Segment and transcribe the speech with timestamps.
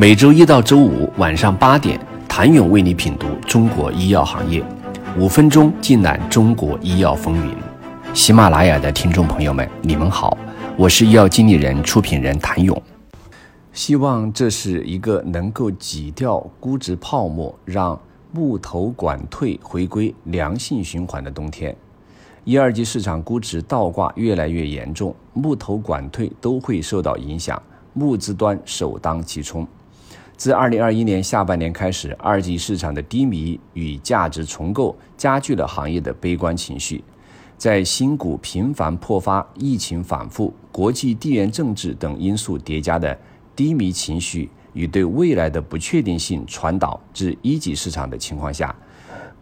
[0.00, 1.98] 每周一到周五晚上八点，
[2.28, 4.64] 谭勇为你品读中国医药行业，
[5.18, 7.52] 五分钟尽览中国医药风云。
[8.14, 10.38] 喜马拉雅的听众朋友们，你们好，
[10.76, 12.80] 我是医药经理人、出品人谭勇。
[13.72, 21.76] 希望这是一个能够挤掉估值泡沫，让木头管退回归良性循环的冬天。
[22.44, 27.60] 一二级市场估值倒挂越来越严重，木头管退都会受到影响，
[27.94, 29.66] 募资端首当其冲。
[30.38, 37.02] 自二零二一年下半年开始，二级市场的低迷与价值重构加剧了行业的悲观情绪。
[37.56, 43.18] 在新股频繁破发、疫情反复、国际地缘政治等因素叠加的
[43.56, 48.72] 低迷情绪与对未来的不确定性传导至一级市场的情况下，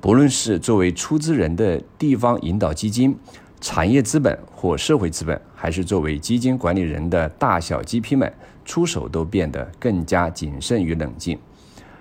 [0.00, 3.14] 不论是作为出资人的地方引导基金、
[3.60, 8.32] 产业资本或社会资本，还是作为基金管理人的大小 GP 们。
[8.66, 11.38] 出手都变得更加谨慎与冷静，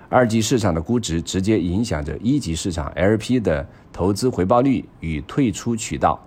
[0.09, 6.19] 二级市场的估值直接影响着一级市场 LP 的投资回报率与退出渠道。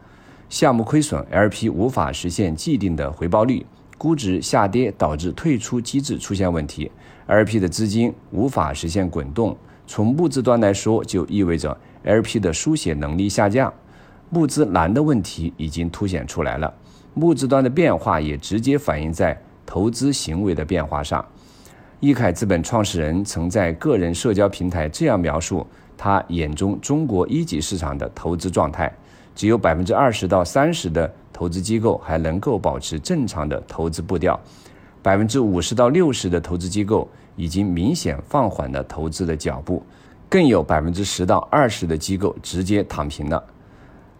[0.48, 3.66] 项目亏损，LP 无法实现既定的回报率，
[3.98, 6.90] 估值下跌导致退出机制出现问题
[7.26, 9.54] ，LP 的资金无法实现滚动。
[9.86, 13.72] 从募资端来说，就意味着 LP 的书写能力下降，
[14.30, 16.72] 募资难的问题已经凸显出来了。
[17.12, 19.36] 募资端的变化也直接反映在。
[19.68, 21.22] 投资行为的变化上，
[22.00, 28.90] 易凯资本创始人曾在个人社交平台这样描述他眼中中国一级市场的投资状态：
[29.34, 34.40] 只有百分之二十到三十的投资机构还能够保持正常的投资步调，
[35.02, 39.82] 百分之五十到六十的投资机构已经明显放缓了投资的脚步，
[40.30, 43.44] 更有百分之十到二十的机构直接躺平了。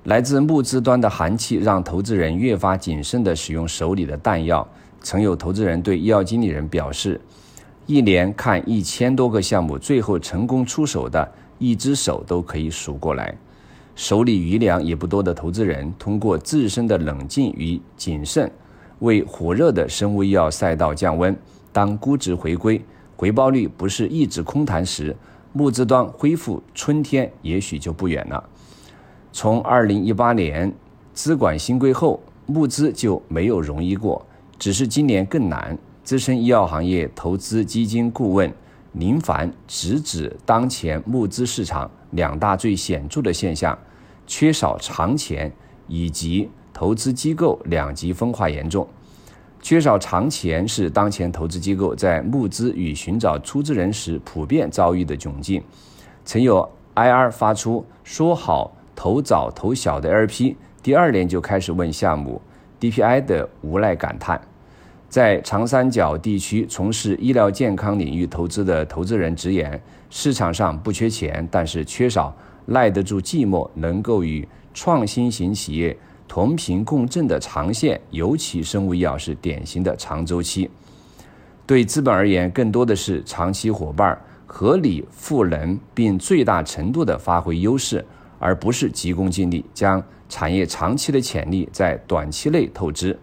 [0.05, 4.66] 来自募资端的寒气让投资人越发谨慎地使用手里的弹药。
[5.00, 7.20] 曾有投资人对医药经理人表示，
[7.86, 13.36] 一年看一千多个项目，最后成功出手的一只手都可以数过来。
[13.94, 18.50] 手里余粮也不多的投资人，通过自身的冷静与谨慎，
[19.00, 21.36] 为火热的生物医药赛道降温。
[21.73, 22.80] 当估值回归、
[23.17, 25.17] 回报率不是一直空谈时，
[25.52, 28.42] 募资端恢复春天也许就不远了。
[29.33, 30.73] 从二零一八年
[31.12, 34.24] 资管新规后，募资就没有容易过。
[34.58, 35.79] 只是今年更难。
[36.02, 38.51] 资深医药行业投资基金顾问
[38.95, 43.79] 林凡直指当前募资市场两大最显著的现象：
[44.27, 45.52] 缺少长钱
[45.86, 48.89] 以及投资机构两极分化严重。
[49.61, 55.63] 缺少长钱是当前投资机构在募资与寻找出资人时普遍遭遇的窘境。
[56.24, 62.41] 曾有 IR 发出说好投早投小的 LP，第二年就开始问项目。
[62.80, 64.40] DPI 的无奈感叹，
[65.08, 69.80] 在长三角地区从事医疗健康领域投资的投资人直言，
[70.11, 72.34] 市场上不缺钱，但是缺少
[72.67, 75.96] 耐得住寂寞、能够与创新型企业
[76.28, 80.70] 同频共振的长线，尤其生物医药是典型的长周期。
[81.67, 88.05] 对资本而言，更多的是长期伙伴，合理赋能并最大程度的发挥优势，
[88.38, 90.02] 而不是急功近利将。
[90.30, 93.18] 产业长期的潜力在短期内透支。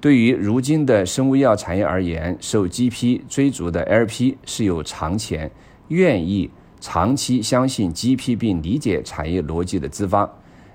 [0.00, 5.50] 对于如今的生物医药产业而言，受 GP 追逐的 LP 是有长钱、
[5.88, 6.50] 愿意
[6.80, 10.26] 长期相信 GP 并理解产业逻辑的资方。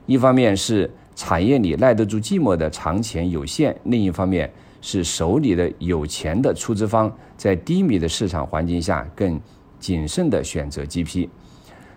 [0.06, 4.48] 一方面是产业里耐得住寂寞的长钱有限，另一方面
[4.80, 9.42] 是手里的有钱的出资方在低迷的市场环境下更
[9.80, 11.28] 谨慎地选择 GP。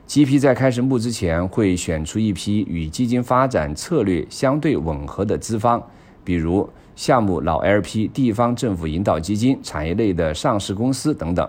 [0.07, 5.83] GP 在开始募资前会选出一批与基金发展策略相对吻合的资方，
[6.23, 11.49] 比如项目老 LP、地方政府引导基金、产业类的上市公司等等。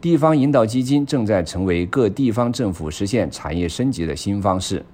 [0.00, 4.84] 地方引导基金正在成为各地方政府实现产业升级的新方式，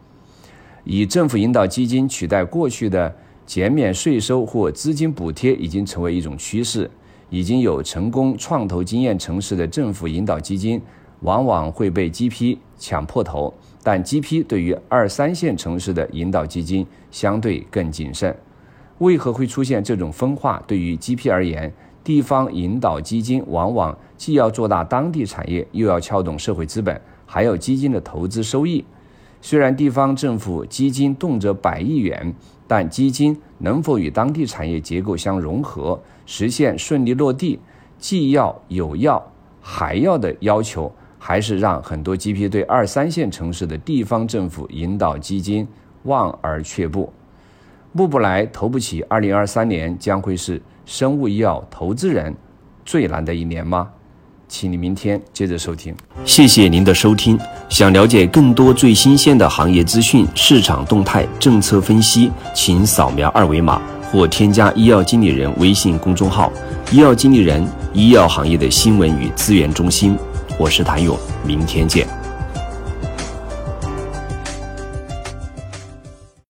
[0.84, 3.12] 以政府引导基金取代过去的
[3.44, 6.88] 减免税收或资金补贴已经成为一种趋势。
[7.28, 10.82] 已经有成功创投经验城市的政府引导基金。
[11.20, 13.52] 往往会被 GP 抢破头，
[13.82, 18.34] 但 GP 对于二三线城市的引导基金相对更谨慎。
[18.98, 20.62] 为何会出现这种分化？
[20.66, 21.72] 对于 GP 而言，
[22.04, 28.84] 地方引导基金往往既要做大当地产业，又要撬动社会资本，还有基金的投资收益。
[29.42, 32.34] 虽然地方政府基金动辄百亿元，
[32.66, 37.58] 但基金能否与当地产业结构相融合，实现顺利落地，
[37.98, 39.32] 既要有要
[39.62, 40.92] 还要的要求。
[41.22, 45.68] 还是让很多 GP 对二三线城市的地方政府引导基金
[46.04, 47.12] 望而却步，
[47.92, 49.02] 募不来、投不起。
[49.02, 52.34] 二零二三年将会是生物医药投资人
[52.86, 53.86] 最难的一年吗？
[54.48, 55.94] 请你明天接着收听。
[56.24, 57.38] 谢谢您的收听。
[57.68, 63.80] 想了解更多最新鲜的行业资讯、市场动态、政策分析，请扫描二维码
[64.10, 66.50] 或添加医药经理人微信公众号
[66.90, 67.64] “医药经理人”
[67.94, 70.18] 医药行业的新闻与资源中心。
[70.60, 72.19] 我是谭勇，明天见。